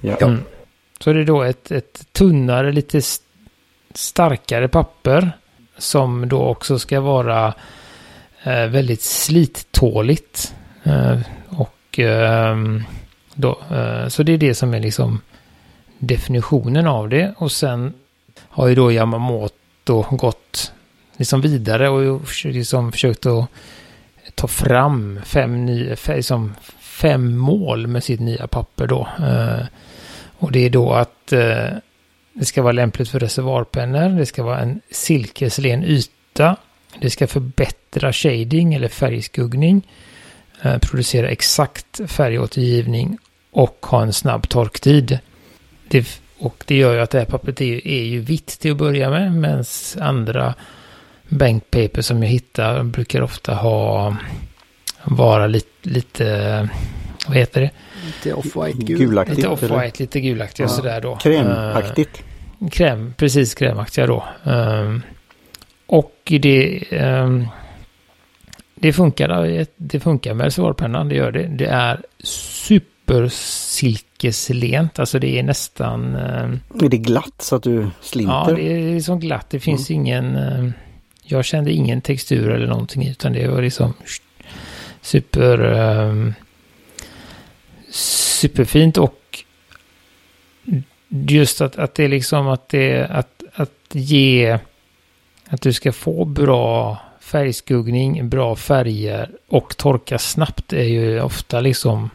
[0.00, 0.16] Ja.
[0.20, 0.26] Ja.
[0.26, 0.40] Mm.
[1.00, 3.02] Så det är då ett, ett tunnare, lite
[3.96, 5.32] starkare papper
[5.78, 7.54] som då också ska vara
[8.42, 10.54] eh, väldigt slittåligt.
[10.82, 12.82] Eh, och ehm,
[13.34, 15.20] då, eh, så det är det som är liksom
[15.98, 17.34] definitionen av det.
[17.36, 17.94] Och sen
[18.48, 20.72] har ju då Yamamoto gått
[21.16, 23.48] liksom vidare och liksom försökt att
[24.34, 29.08] ta fram fem, nya, fe- liksom fem mål med sitt nya papper då.
[29.18, 29.66] Eh,
[30.38, 31.66] och det är då att eh,
[32.38, 36.56] det ska vara lämpligt för reservoarpennor, det ska vara en silkeslen yta,
[37.00, 39.88] det ska förbättra shading eller färgskuggning,
[40.62, 43.18] eh, producera exakt färgåtergivning
[43.50, 45.18] och ha en snabb torktid.
[45.88, 48.76] Det, och det gör ju att det här pappret är, är ju vitt till att
[48.76, 49.64] börja med, medan
[50.00, 50.54] andra
[51.28, 54.16] bankpaper som jag hittar brukar ofta ha
[55.04, 56.68] vara lite, lite
[57.26, 57.70] vad heter det?
[58.06, 58.98] Lite off-white gul.
[58.98, 59.36] Gulaktigt.
[59.36, 60.76] Lite off-white, lite gulaktiga och Ja.
[60.76, 61.16] sådär då.
[61.16, 62.22] Krämaktigt.
[62.70, 64.24] Kräm, precis krämaktiga då.
[64.44, 65.02] Ehm,
[65.86, 67.46] och det, ehm,
[68.74, 71.46] det funkar, det funkar med reservoarpennan, det gör det.
[71.46, 78.34] Det är supersilkeslent, alltså det är nästan, ehm, Är det glatt så att du slinter?
[78.34, 80.72] ja det är liksom glatt, det finns ingen, ehm,
[81.22, 83.94] jag kände ingen textur eller någonting utan det var liksom
[85.00, 86.34] super,
[87.90, 89.14] superfint och
[91.28, 94.58] just att, att det är liksom att det, att, att ge,
[95.48, 102.10] att du ska få bra färgskuggning, bra färger och torka snabbt är ju ofta liksom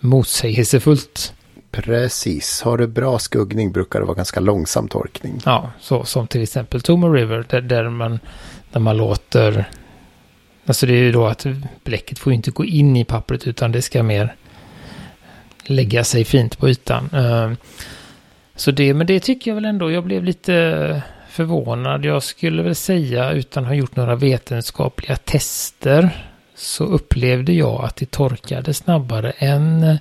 [0.00, 1.34] motsägelsefullt.
[1.70, 2.62] Precis.
[2.62, 5.40] Har du bra skuggning brukar det vara ganska långsam torkning.
[5.44, 8.20] Ja, så som till exempel Tomo River där, där man,
[8.72, 9.70] där man låter,
[10.66, 11.46] alltså det är ju då att
[11.84, 14.34] bläcket får inte gå in i pappret utan det ska mer
[15.64, 17.10] lägga sig fint på ytan.
[18.60, 22.04] Så det, men det tycker jag väl ändå, jag blev lite förvånad.
[22.04, 27.96] Jag skulle väl säga utan att ha gjort några vetenskapliga tester så upplevde jag att
[27.96, 29.96] det torkade snabbare än eh,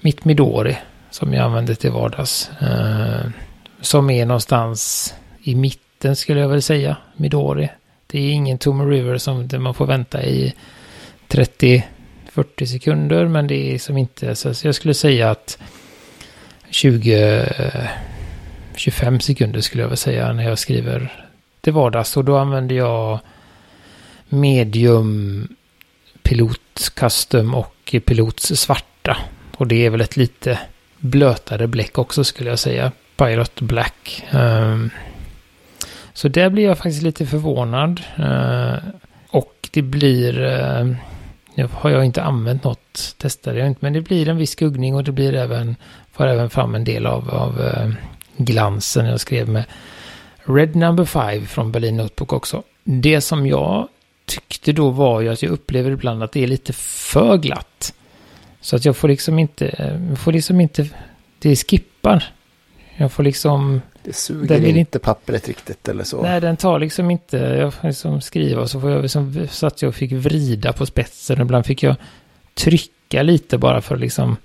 [0.00, 0.76] mitt Midori
[1.10, 2.50] som jag använder till vardags.
[2.60, 3.30] Eh,
[3.80, 7.68] som är någonstans i mitten skulle jag väl säga, Midori.
[8.06, 10.54] Det är ingen Tomo River som man får vänta i
[11.28, 11.82] 30-40
[12.66, 15.58] sekunder, men det är som inte, så jag skulle säga att
[16.72, 17.46] 20,
[18.76, 21.26] 25 sekunder skulle jag väl säga när jag skriver
[21.60, 22.16] till vardags.
[22.16, 23.20] Och då använder jag
[24.28, 25.48] medium,
[26.22, 29.16] pilot custom och pilots svarta.
[29.56, 30.58] Och det är väl ett lite
[30.98, 32.92] blötare bläck också skulle jag säga.
[33.16, 34.24] Pirate Black.
[34.32, 34.90] Um,
[36.12, 38.00] så där blir jag faktiskt lite förvånad.
[38.18, 38.78] Uh,
[39.28, 40.40] och det blir...
[40.40, 40.94] Uh,
[41.54, 44.94] nu har jag inte använt något, testade jag inte, men det blir en viss skuggning
[44.94, 45.76] och det blir även,
[46.12, 47.90] får även fram en del av, av eh,
[48.36, 49.64] glansen jag skrev med
[50.44, 52.62] Red Number 5 från Berlin Notebook också.
[52.84, 53.88] Det som jag
[54.26, 57.94] tyckte då var ju att jag upplever ibland att det är lite för glatt.
[58.60, 60.88] Så att jag får liksom inte, eh, jag får liksom inte,
[61.38, 62.24] det skippar.
[62.96, 66.22] Jag får liksom, det suger Den vill inte pappret riktigt eller så.
[66.22, 69.66] nej den tar liksom inte, jag får liksom skriva och så får jag liksom, så
[69.66, 71.40] att jag fick vrida på spetsen.
[71.40, 71.96] Ibland fick jag
[72.54, 74.36] trycka lite bara för att liksom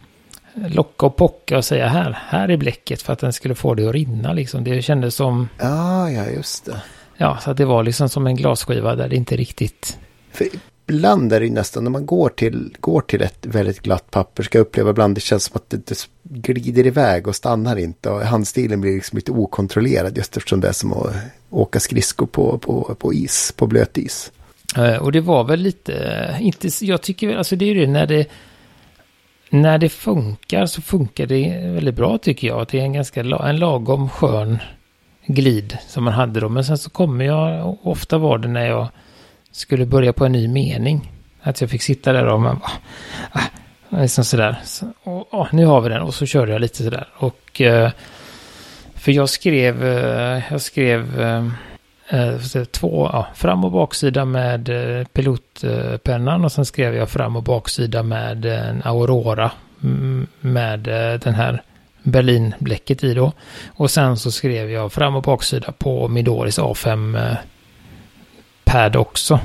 [0.67, 3.88] locka och pocka och säga här, här är bläcket för att den skulle få det
[3.88, 4.63] att rinna liksom.
[4.63, 6.82] Det kändes som, Ja, ja, just det.
[7.17, 9.98] ja, så att det var liksom som en glasskiva där det inte riktigt,
[10.32, 10.48] För
[10.88, 14.58] ibland är det nästan när man går till, går till ett väldigt glatt papper ska
[14.58, 18.21] jag uppleva ibland det känns som att det, det glider iväg och stannar inte och
[18.21, 21.15] handstilen blir liksom lite okontrollerad just eftersom det är som att
[21.50, 24.32] åka skridskor på, på, på is, på blöt is.
[24.78, 27.91] Eh, och det var väl lite, inte, jag tycker väl, alltså det är ju det
[27.91, 28.28] när det,
[29.50, 32.62] när det funkar så funkar det väldigt bra tycker jag.
[32.62, 34.58] Att det är en ganska, en lagom skön
[35.26, 36.50] glid som man hade då.
[36.50, 38.88] Men sen så kommer jag, ofta var det när jag
[39.58, 41.12] skulle börja på en ny mening.
[41.41, 42.72] Att jag fick sitta där och man bara,
[43.32, 44.56] ah, ah liksom sådär.
[44.63, 47.08] Så, och, och, nu har vi den och så körde jag lite sådär.
[47.17, 47.91] Och, eh,
[48.96, 51.46] för jag skrev, eh, jag skrev, eh,
[52.10, 57.43] eh två, ja, fram och baksida med eh, pilotpennan och sen skrev jag fram och
[57.43, 59.52] baksida med en Aurora
[59.84, 61.62] mm, med eh, den här
[62.04, 63.32] Berlinbläcket i då.
[63.67, 67.38] Och sen så skrev jag fram och baksida på Midoris A5 eh,
[68.67, 69.39] pad också.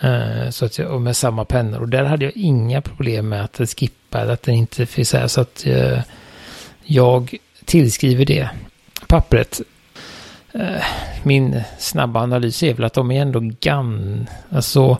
[0.00, 1.80] Eh, så att jag, och med samma pennor.
[1.80, 5.26] Och där hade jag inga problem med att det skippade, att den inte finns här.
[5.26, 6.00] Så att eh,
[6.84, 7.34] jag
[7.64, 8.48] tillskriver det
[9.06, 9.60] pappret.
[10.52, 10.84] Eh,
[11.22, 14.26] min snabba analys är väl att de är ändå gan...
[14.50, 14.98] Alltså...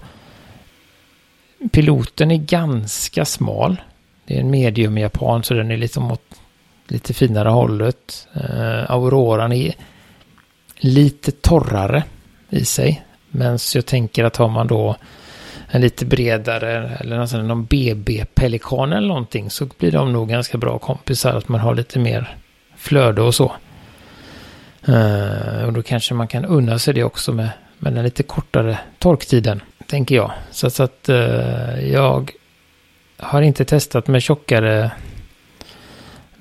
[1.72, 3.76] Piloten är ganska smal.
[4.24, 6.40] Det är en medium japan så den är liksom åt
[6.88, 8.28] lite finare hållet.
[8.36, 9.74] Uh, Auroran är
[10.76, 12.04] lite torrare
[12.50, 13.02] i sig.
[13.30, 14.96] Men så jag tänker att har man då
[15.70, 20.78] en lite bredare eller nästan någon BB-pelikan eller någonting så blir de nog ganska bra
[20.78, 21.34] kompisar.
[21.34, 22.36] Att man har lite mer
[22.76, 23.52] flöde och så.
[24.88, 28.78] Uh, och då kanske man kan unna sig det också med, med den lite kortare
[28.98, 30.32] torktiden, tänker jag.
[30.50, 32.30] Så, så att uh, jag
[33.16, 34.90] har inte testat med tjockare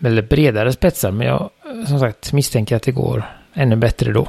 [0.04, 1.50] eller bredare spetsar, men jag
[1.88, 3.24] som sagt misstänker att det går
[3.54, 4.28] ännu bättre då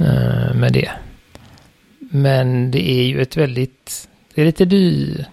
[0.00, 0.90] uh, med det.
[2.12, 5.26] Men det är ju ett väldigt, det är lite dyrt,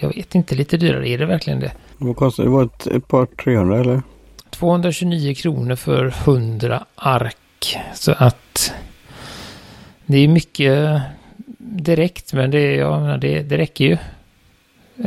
[0.00, 1.72] jag vet inte, lite dyrare, är det verkligen det?
[1.98, 2.50] Vad kostar det?
[2.50, 4.02] var ett, ett par 300 eller?
[4.50, 8.74] 229 kronor för 100 ark så att
[10.06, 11.02] det är mycket
[11.58, 13.96] direkt, men det, ja, det, det räcker ju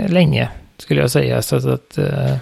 [0.07, 1.41] länge skulle jag säga.
[1.41, 2.35] Så att, att uh...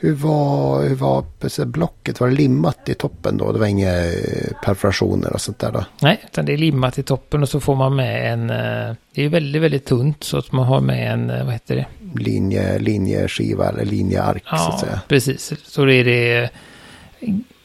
[0.00, 2.20] hur var, hur var blocket?
[2.20, 3.52] Var det limmat i toppen då?
[3.52, 5.84] Det var inga eh, perforationer och sånt där då?
[6.02, 8.50] Nej, utan det är limmat i toppen och så får man med en...
[8.50, 11.76] Uh, det är väldigt, väldigt tunt så att man har med en, uh, vad heter
[11.76, 11.86] det?
[12.20, 15.00] Linje, linjeskiva eller linjeark ja, så att säga.
[15.08, 15.52] precis.
[15.64, 16.50] Så det är det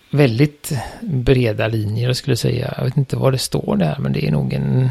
[0.09, 2.73] väldigt breda linjer jag skulle säga.
[2.77, 4.89] Jag vet inte vad det står där men det är nog en...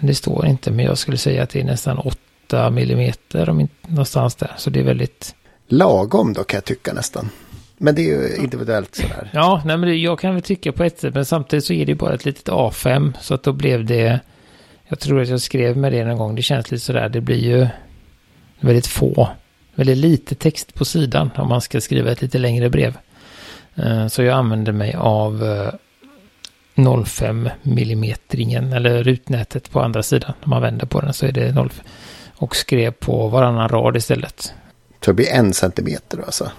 [0.00, 3.74] Det står inte men jag skulle säga att det är nästan 8 millimeter om inte
[3.88, 4.52] någonstans där.
[4.56, 5.35] Så det är väldigt...
[5.68, 7.30] Lagom då kan jag tycka nästan.
[7.78, 9.30] Men det är ju individuellt sådär.
[9.32, 11.14] Ja, nej men jag kan väl tycka på ett sätt.
[11.14, 13.12] Men samtidigt så är det bara ett litet A5.
[13.20, 14.20] Så att då blev det...
[14.88, 16.34] Jag tror att jag skrev med det någon gång.
[16.34, 17.08] Det känns lite sådär.
[17.08, 17.66] Det blir ju
[18.60, 19.28] väldigt få.
[19.74, 22.96] Väldigt lite text på sidan om man ska skriva ett lite längre brev.
[23.74, 25.72] Eh, så jag använde mig av eh,
[26.74, 28.72] 05-millimetringen.
[28.72, 30.32] eller rutnätet på andra sidan.
[30.42, 31.72] Om man vänder på den så är det 0
[32.36, 34.54] och skrev på varannan rad istället.
[35.00, 36.50] Så det blir en centimeter alltså?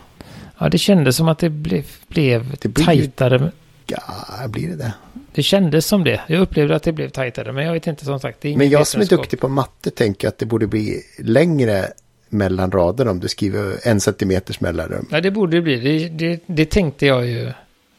[0.57, 3.51] Ja, det kändes som att det blev, blev det blir tajtare.
[3.85, 4.93] Ja, blir det det?
[5.33, 6.21] Det kändes som det.
[6.27, 8.43] Jag upplevde att det blev tajtare, men jag vet inte som sagt.
[8.43, 11.87] men jag som är duktig på matte tänker att det borde bli längre
[12.29, 15.07] mellan raderna om du skriver en centimeters mellanrum.
[15.11, 15.79] Ja, det borde det bli.
[15.79, 17.51] Det, det, det, tänkte jag ju.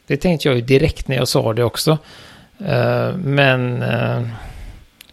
[0.07, 1.98] Det tänkte jag ju direkt när jag sa det också.
[2.61, 4.29] Uh, men uh,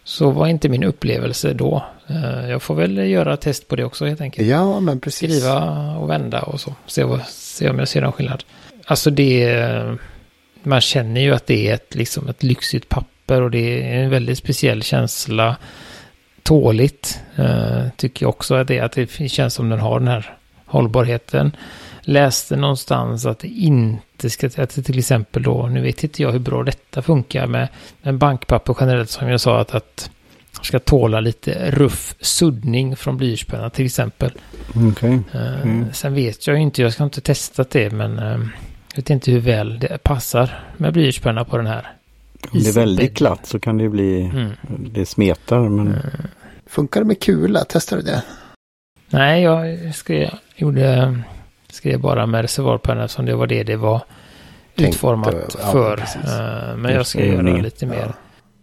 [0.06, 1.84] så var inte min upplevelse då.
[2.10, 4.48] Uh, jag får väl göra test på det också helt enkelt.
[4.48, 5.32] Ja, men precis.
[5.32, 6.76] Skriva och vända och så.
[6.86, 8.44] Se, vad, se om jag ser någon skillnad.
[8.86, 9.98] Alltså det...
[10.64, 14.10] Man känner ju att det är ett, liksom ett lyxigt papper och det är en
[14.10, 15.56] väldigt speciell känsla
[16.44, 17.20] tåligt.
[17.40, 20.38] Uh, tycker jag också att det, att det känns som den har den här
[20.76, 21.52] hållbarheten.
[22.02, 26.32] Läste någonstans att det inte ska, att det till exempel då, nu vet inte jag
[26.32, 27.68] hur bra detta funkar med,
[28.02, 30.10] med bankpapper generellt som jag sa att, att
[30.62, 34.32] ska tåla lite ruff suddning från blyertspenna till exempel.
[34.92, 35.20] Okay.
[35.34, 35.94] Eh, mm.
[35.94, 38.48] sen vet jag ju inte, jag ska inte testat det men uh,
[38.90, 41.88] jag vet inte hur väl det passar med blyertspenna på den här.
[42.52, 44.52] Om det är väldigt glatt så kan det bli, mm.
[44.94, 45.70] det smetar.
[45.70, 45.88] Men...
[45.88, 46.00] Mm.
[46.68, 47.66] Funkar det med kula?
[47.70, 48.24] Testar du det?
[49.10, 51.18] Nej, jag skrev, gjorde,
[51.70, 54.02] skrev bara med reservoarpenna som det var det det var
[54.76, 55.98] Tänkte, utformat ja, för.
[55.98, 58.06] Uh, men jag ska göra lite mer.
[58.06, 58.14] Ja.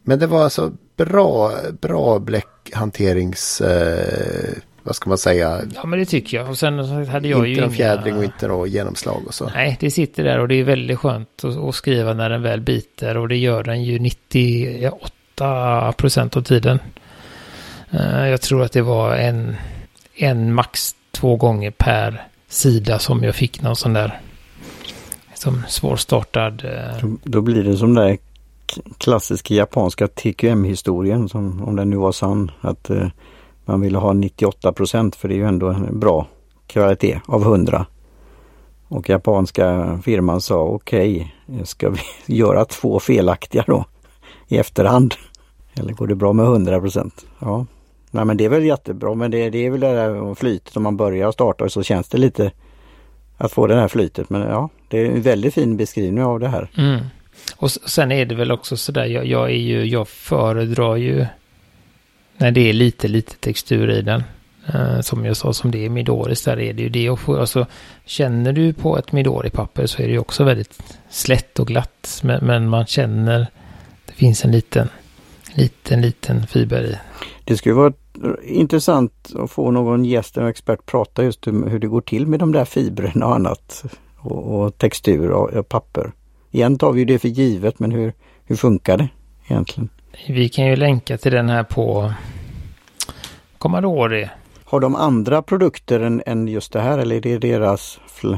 [0.02, 3.60] Men det var alltså bra, bra bläckhanterings...
[3.60, 5.60] Uh, vad ska man säga?
[5.74, 6.50] Ja men det tycker jag.
[6.50, 9.50] Och sen hade jag inte ju Inte fjädring och inte något genomslag och så.
[9.54, 12.60] Nej, det sitter där och det är väldigt skönt att, att skriva när den väl
[12.60, 13.16] biter.
[13.16, 16.78] Och det gör den ju 98 procent av tiden.
[17.94, 19.56] Uh, jag tror att det var en,
[20.14, 24.20] en max två gånger per sida som jag fick någon sån där
[25.34, 26.64] som svårstartad.
[26.64, 28.18] Eh, då, då blir det som där
[28.98, 32.50] klassiska japanska TQM-historien som om den nu var sann.
[32.60, 33.08] Att eh,
[33.64, 36.26] man ville ha 98 procent för det är ju ändå en bra
[36.66, 37.86] kvalitet av 100.
[38.88, 42.00] Och japanska firman sa okej, okay, ska vi
[42.34, 43.84] göra två felaktiga då
[44.48, 45.14] i efterhand?
[45.74, 47.26] Eller går det bra med 100 procent?
[47.38, 47.66] Ja,
[48.14, 50.82] nej men det är väl jättebra men det, det är väl det där flytet om
[50.82, 52.52] man börjar starta så känns det lite
[53.42, 54.30] att få det här flytet.
[54.30, 56.68] Men ja, det är en väldigt fin beskrivning av det här.
[56.76, 57.00] Mm.
[57.56, 61.26] Och sen är det väl också sådär, jag, jag är ju, jag föredrar ju
[62.36, 64.22] när det är lite, lite textur i den.
[64.74, 67.10] Uh, som jag sa, som det är Midoris, där är det ju det.
[67.10, 67.66] Och får, alltså,
[68.04, 70.78] känner du på ett Midori-papper så är det ju också väldigt
[71.10, 72.20] slätt och glatt.
[72.22, 73.46] Men, men, man känner,
[74.06, 74.88] det finns en liten,
[75.54, 76.96] liten, liten fiber i.
[77.44, 77.92] Det skulle vara
[78.44, 82.40] intressant att få någon gäst eller expert prata just om hur det går till med
[82.40, 83.84] de där fibrerna och annat.
[84.18, 86.12] Och, och textur och, och papper.
[86.50, 88.12] Igen tar vi det för givet men hur,
[88.44, 89.08] hur funkar det
[89.48, 89.88] egentligen?
[90.28, 92.12] Vi kan ju länka till den här på
[93.58, 94.30] Commodore.
[94.64, 98.34] Har de andra produkter än, än just det här eller är det deras fl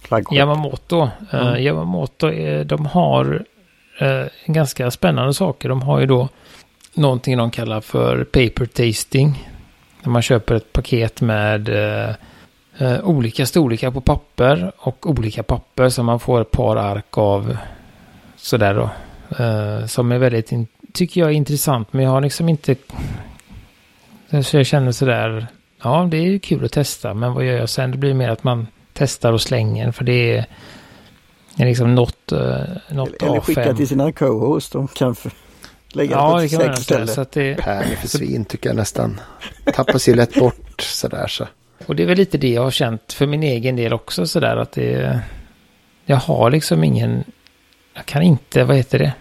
[0.00, 0.38] flaggskepp?
[0.38, 1.08] Yamamoto.
[1.32, 1.46] Mm.
[1.46, 3.44] Uh, Yamamoto, är, de har
[4.02, 5.68] uh, ganska spännande saker.
[5.68, 6.28] De har ju då
[6.98, 9.48] någonting de kallar för paper tasting.
[10.02, 16.06] När man köper ett paket med uh, olika storlekar på papper och olika papper som
[16.06, 17.56] man får ett par ark av
[18.36, 18.90] sådär då.
[19.86, 20.52] som är väldigt,
[20.92, 22.76] tycker jag är intressant men jag har liksom inte
[24.42, 25.46] så jag känner sådär,
[25.82, 27.90] ja det är ju kul att testa, men vad gör jag sen?
[27.90, 30.46] Det blir mer att man testar och slänger, för det är,
[31.56, 32.38] liksom något, uh,
[32.90, 35.14] något Eller skicka till sina co-host, de kan
[35.92, 37.06] lägga ja, på ett säkert ställe.
[37.06, 39.20] Så att det är för svin tycker jag nästan.
[39.74, 41.46] Tappar sig lätt bort sådär så.
[41.86, 44.56] Och det är väl lite det jag har känt för min egen del också sådär
[44.56, 45.20] att det,
[46.04, 47.24] jag har liksom ingen,
[47.94, 49.12] jag kan inte, vad heter det,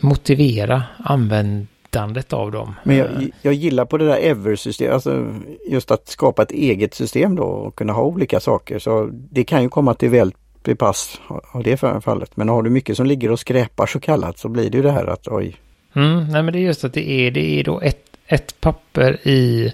[0.00, 2.74] motivera använd hittandet av dem.
[2.84, 5.26] Men jag, jag gillar på det där Ever-systemet, alltså
[5.66, 8.78] just att skapa ett eget system då och kunna ha olika saker.
[8.78, 11.20] Så det kan ju komma till väl till pass
[11.52, 12.36] av det fallet.
[12.36, 14.92] Men har du mycket som ligger och skräpar så kallat så blir det ju det
[14.92, 15.56] här att oj.
[15.94, 19.28] Mm, nej men det är just att det är, det är då ett, ett papper
[19.28, 19.72] i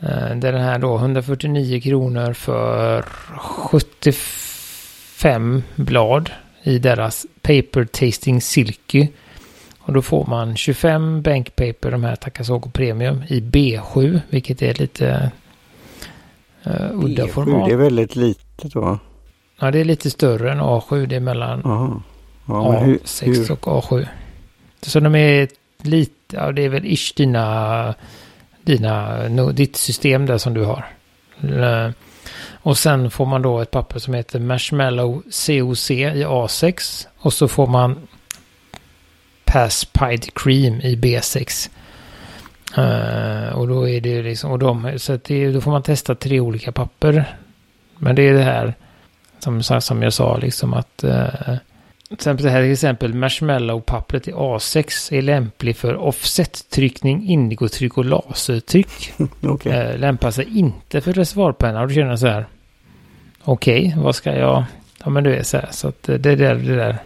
[0.00, 6.30] eh, den här då 149 kronor för 75 blad
[6.62, 9.08] i deras Paper Tasting Silky.
[9.78, 15.30] Och då får man 25 bankpaper, de här Takasogo Premium, i B7, vilket är lite
[16.66, 17.68] uh, udda B7, format.
[17.68, 18.98] det är väldigt litet då?
[19.60, 21.06] Ja, det är lite större än A7.
[21.06, 22.02] Det är mellan ja,
[22.46, 23.52] A6 hur, hur?
[23.52, 24.06] och A7.
[24.86, 25.48] Så de är
[25.82, 27.94] lite, ja det är väl ish dina,
[28.62, 30.86] dina, no, ditt system där som du har.
[31.42, 31.90] Eh,
[32.64, 37.06] och sen får man då ett papper som heter Marshmallow COC i A6.
[37.18, 38.08] Och så får man
[39.44, 41.70] Pass Pied Cream i B6.
[42.78, 45.82] Uh, eh, och då är det liksom, och de, så att det, då får man
[45.82, 47.36] testa tre olika papper.
[47.98, 48.74] Men det är det här
[49.38, 51.54] som, som jag sa liksom att uh,
[52.10, 59.12] exempel det här till exempel marshmallow-pappret i A6 är lämplig för offset-tryckning, indigotryck och lasertryck.
[59.42, 59.92] okay.
[59.92, 61.80] uh, lämpar sig inte för reservoarpenna.
[61.80, 62.46] Och då känner jag så här.
[63.44, 64.64] Okej, okay, vad ska jag...
[65.04, 65.68] Ja men du är så här.
[65.70, 66.98] Så att det, det där, det där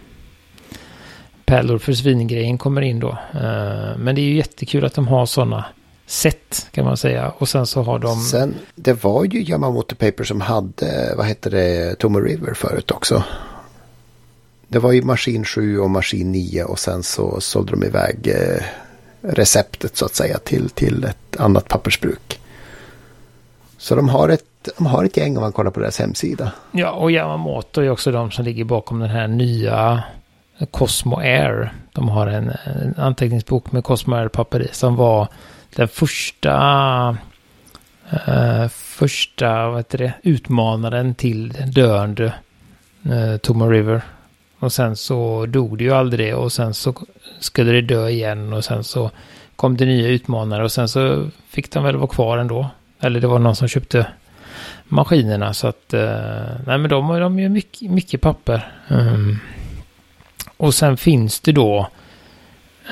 [1.45, 3.09] pärlor för svingrejen kommer in då.
[3.35, 5.65] Eh, men det är ju jättekul att de har sådana
[6.07, 7.33] sätt kan man säga.
[7.39, 8.21] Och sen så har de...
[8.21, 13.25] Sen, det var ju Yamamoto Paper som hade, vad hette det, Tomo River förut också.
[14.69, 18.65] Det var ju maskin 7 och maskin 9 och sen så sålde de iväg eh,
[19.21, 22.41] receptet så att säga till, till ett annat pappersbruk.
[23.79, 26.53] Så de har, ett, de har ett gäng om man kollar på deras hemsida.
[26.73, 30.03] Ja, och Yamamoto är också de som ligger bakom den här nya
[30.71, 31.73] Cosmo Air.
[31.93, 35.29] De har en, en anteckningsbok med Cosmo Air-papper i som var
[35.77, 37.17] den första
[38.11, 42.35] eh, första vad heter det, utmanaren till döende
[43.05, 44.03] eh, Tomo River.
[44.59, 46.95] Och sen så dog det ju aldrig det och sen så
[47.41, 49.11] skulle det dö igen och sen så
[49.57, 52.71] kom det nya utmanare och sen så fick de väl vara kvar ändå.
[53.01, 54.07] Eller det var någon som köpte
[54.85, 58.73] maskinerna så att eh, nej men de, de ju mycket, mycket papper.
[58.89, 59.39] Mm.
[60.57, 61.89] och sen finns det då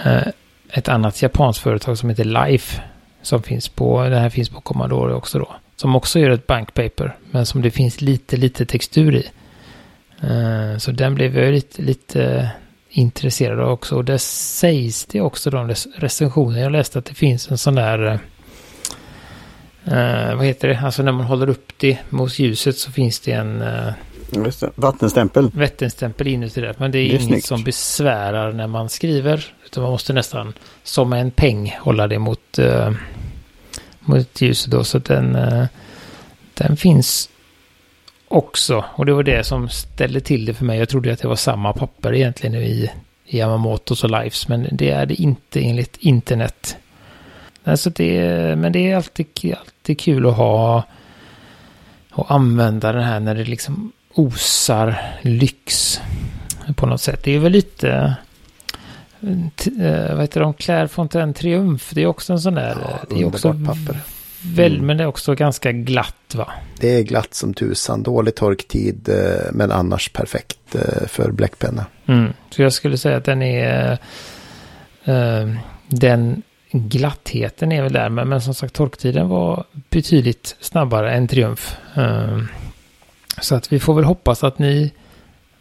[0.05, 0.27] eh,
[0.71, 2.83] ett annat japanskt företag som heter Life.
[3.23, 5.49] Som finns på, det här finns på Commodore också då.
[5.77, 7.17] Som också gör ett bankpaper.
[7.31, 9.27] Men som det finns lite, lite textur i.
[10.23, 12.51] Eh, så den blev jag lite, lite
[12.89, 13.97] intresserad av också.
[13.97, 18.21] Och det sägs det också de recensioner jag läste att det finns en sån där
[19.93, 20.81] Uh, vad heter det?
[20.85, 23.93] Alltså när man håller upp det mot ljuset så finns det en uh,
[24.75, 25.51] Vattenstämpel.
[25.55, 26.75] Vattenstämpel inuti det.
[26.79, 27.47] Men det är, det är inget snyggt.
[27.47, 29.55] som besvärar när man skriver.
[29.65, 30.53] Utan man måste nästan
[30.83, 32.91] som en peng hålla det mot, uh,
[34.01, 34.85] mot ljuset då.
[34.85, 35.67] Så den, uh,
[36.55, 37.31] den finns
[38.29, 38.85] också.
[38.89, 40.79] Och det var det som ställde till det för mig.
[40.79, 42.91] Jag trodde att det var samma papper egentligen i,
[43.29, 44.49] Yamamotos och Lives.
[44.49, 46.77] Men det är det inte enligt internet.
[47.65, 48.23] Alltså det,
[48.59, 49.27] men det är alltid,
[49.61, 50.83] alltid kul att ha
[52.13, 56.01] och använda den här när det liksom osar lyx.
[56.77, 57.25] på något sätt.
[57.25, 58.17] Det är väl lite...
[60.11, 60.55] vad heter de?
[60.55, 61.91] Claire Fontaine Triumf.
[61.95, 62.77] Det är också en sån där...
[62.83, 64.01] Ja, det är också papper.
[64.55, 64.87] Väl, mm.
[64.87, 66.53] Men det är också ganska glatt va?
[66.81, 68.03] Det är glatt som tusan.
[68.03, 69.09] Dålig torktid
[69.53, 70.77] men annars perfekt
[71.07, 71.87] för bläckpenna.
[72.07, 72.33] Mm.
[72.51, 73.99] Så jag skulle säga att den är...
[75.09, 75.57] Uh,
[75.89, 78.09] den glattheten är väl där.
[78.09, 81.77] Men, men som sagt torktiden var betydligt snabbare än Triumf.
[81.99, 82.43] Uh,
[83.41, 84.93] så att vi får väl hoppas att ni,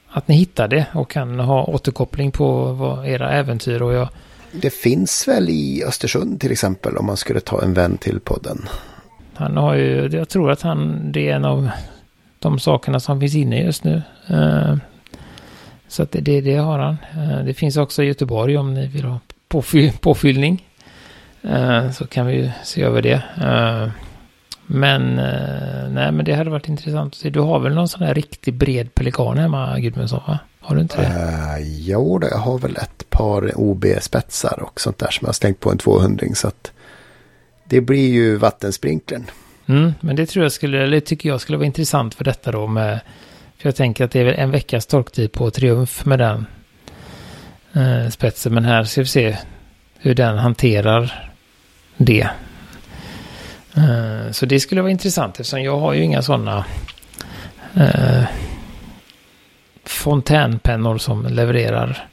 [0.09, 4.09] att ni hittar det och kan ha återkoppling på era äventyr och jag...
[4.51, 8.61] Det finns väl i Östersund till exempel om man skulle ta en vän till podden.
[9.33, 11.69] Han har ju, jag tror att han, det är en av
[12.39, 14.01] de sakerna som finns inne just nu.
[14.31, 14.75] Uh,
[15.87, 16.97] så att det, det, har han.
[17.17, 20.65] Uh, det finns också i Göteborg om ni vill ha påfy, påfyllning.
[21.45, 23.23] Uh, så kan vi ju se över det.
[24.67, 27.29] Men, eh, nej, men det hade varit intressant att se.
[27.29, 30.39] Du har väl någon sån här riktigt bred pelikan hemma, Gudmundsson, va?
[30.59, 31.07] Har du inte det?
[31.07, 35.59] Uh, jo, jag har väl ett par OB-spetsar och sånt där som jag har slängt
[35.59, 36.71] på en 200 så att
[37.63, 39.23] det blir ju vattensprinklern.
[39.65, 42.67] Mm, men det tror jag skulle, eller tycker jag skulle vara intressant för detta då
[42.67, 42.99] med,
[43.57, 46.45] för jag tänker att det är väl en veckas torktid på Triumf med den
[47.73, 49.37] eh, spetsen, men här ska vi se
[49.97, 51.31] hur den hanterar
[51.97, 52.29] det.
[53.75, 56.65] Eh, så det skulle vara intressant eftersom jag har ju inga sådana
[57.75, 58.23] eh,
[59.83, 62.07] fontänpennor som levererar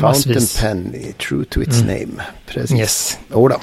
[0.00, 1.86] Fountain pen, true to its mm.
[1.86, 2.22] name.
[2.46, 2.78] Precis.
[2.78, 3.18] Yes.
[3.32, 3.60] Oda.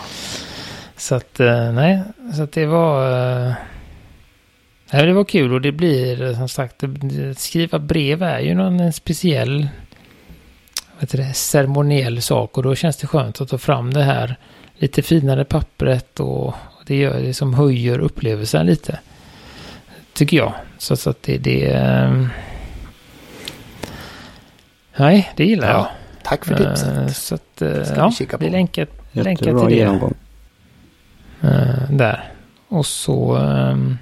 [0.98, 2.02] Så att, eh, nej,
[2.36, 3.12] så att det var...
[3.48, 3.54] Eh,
[4.92, 6.84] nej, det var kul och det blir som sagt,
[7.38, 9.68] skriva brev är ju någon speciell
[11.02, 14.36] vet det, ceremoniell sak och då känns det skönt att ta fram det här
[14.78, 16.54] lite finare pappret och
[16.86, 19.00] det gör det som höjer upplevelsen lite.
[20.14, 20.54] Tycker jag.
[20.78, 22.30] Så, så att det, det um...
[24.96, 25.88] Nej, det gillar ja, jag.
[26.24, 26.98] Tack för tipset.
[26.98, 29.76] Uh, så att, uh, ja, vi länkar, länkar till det.
[29.76, 30.14] Genomgång.
[31.44, 32.32] Uh, där.
[32.68, 33.98] Och så, um,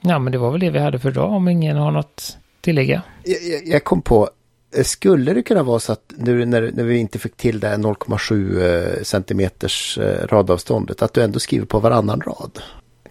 [0.00, 3.02] ja men det var väl det vi hade för idag om ingen har något tillägga.
[3.24, 4.30] Jag, jag, jag kom på,
[4.76, 7.68] Eh, skulle det kunna vara så att nu när, när vi inte fick till det
[7.68, 12.58] här 0,7 eh, centimeters eh, radavståndet att du ändå skriver på varannan rad?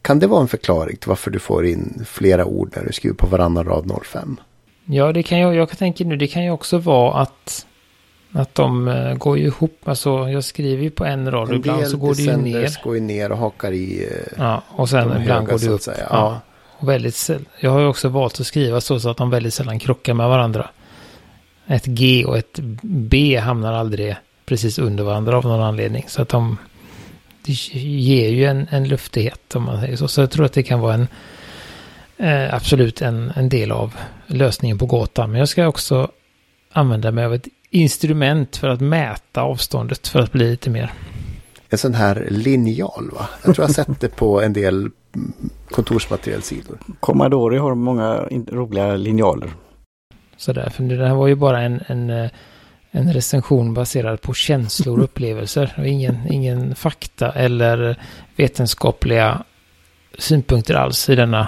[0.01, 3.15] Kan det vara en förklaring till varför du får in flera ord när du skriver
[3.15, 4.37] på varannan rad 0,5?
[4.85, 7.65] Ja, det kan jag, jag tänker nu, det kan ju också vara att,
[8.31, 9.79] att de går ju ihop.
[9.83, 12.83] Alltså jag skriver ju på en rad och ibland så går det ju ner.
[12.83, 14.09] går ju ner och hakar i.
[14.37, 15.81] Ja, och sen ibland går det upp.
[15.85, 15.93] Ja.
[16.09, 16.41] ja.
[16.77, 17.29] Och väldigt,
[17.59, 20.29] jag har ju också valt att skriva så, så att de väldigt sällan krockar med
[20.29, 20.69] varandra
[21.67, 24.15] ett G och ett B hamnar aldrig
[24.45, 26.05] precis under varandra av någon anledning.
[26.07, 26.57] Så att de
[27.43, 30.07] det ger ju en, en luftighet om man säger så.
[30.07, 31.07] Så jag tror att det kan vara en
[32.17, 33.95] eh, absolut en, en del av
[34.27, 35.31] lösningen på gåtan.
[35.31, 36.11] Men jag ska också
[36.71, 40.93] använda mig av ett instrument för att mäta avståndet för att bli lite mer.
[41.69, 43.29] En sån här linjal va?
[43.43, 44.89] Jag tror jag sett det på en del
[45.69, 46.77] kontorsmaterialsidor.
[46.99, 49.49] Commodore har många roliga linjaler.
[50.37, 52.31] Sådär, för det här var ju bara en, en, eh,
[52.91, 55.73] en recension baserad på känslor och upplevelser.
[55.77, 57.99] Och ingen, ingen fakta eller
[58.35, 59.43] vetenskapliga
[60.17, 61.47] synpunkter alls i denna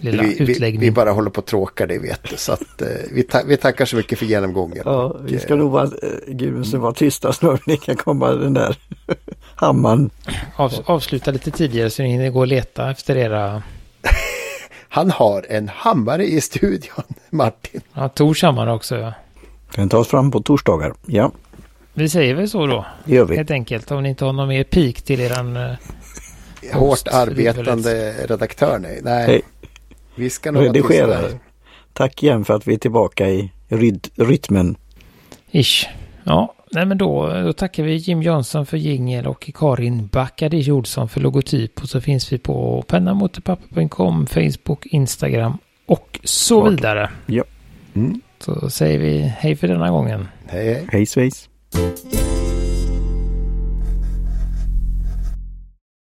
[0.00, 0.80] lilla vi, utläggning.
[0.80, 2.36] Vi, vi, bara håller på att tråka det vet du.
[2.36, 4.82] Så att, eh, vi, ta vi tackar så mycket för genomgången.
[4.84, 5.90] Ja, vi ska nog vara, eh,
[6.28, 7.66] gud, så vara tysta snart.
[7.66, 8.76] Ni kan komma den där
[9.54, 10.10] hammaren.
[10.56, 13.62] Av, avsluta lite tidigare så ni hinner gå och leta efter era
[14.88, 17.80] han har en hammare i studion, Martin.
[17.94, 19.12] Ja, Tors hammare också, ja.
[19.74, 21.32] Den tas fram på torsdagar, ja.
[21.94, 22.86] Vi säger väl så då.
[23.04, 23.36] Det gör vi.
[23.36, 25.56] Helt enkelt, om ni inte har någon mer pik till eran...
[25.56, 25.74] Uh,
[26.72, 29.00] Hårt arbetande redaktör, nej.
[29.02, 29.26] nej.
[29.26, 29.42] Hej.
[30.14, 31.28] Vi ska nog Redigerare.
[31.92, 34.76] Tack igen för att vi är tillbaka i ryd rytmen.
[35.50, 35.86] Ish.
[36.24, 41.08] Ja, nej men då, då tackar vi Jim Jönsson för jingel och Karin Backadic Olsson
[41.08, 41.82] för logotyp.
[41.82, 46.72] Och så finns vi på pennamotepapper.com, Facebook, Instagram och så Klart.
[46.72, 47.10] vidare.
[47.26, 47.44] Ja.
[47.94, 48.20] Mm.
[48.38, 50.28] Så säger vi hej för denna gången.
[50.46, 50.86] Hej, hej.
[50.92, 51.48] Hej svejs.